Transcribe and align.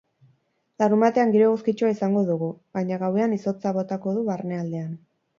Larunbatean 0.83 1.33
giro 1.35 1.49
eguzkitsua 1.49 1.91
izango 1.95 2.23
dugu, 2.29 2.47
baina 2.77 2.97
gauean 3.03 3.35
izotza 3.35 3.75
botako 3.77 4.15
du 4.17 4.23
barnealdean. 4.31 4.89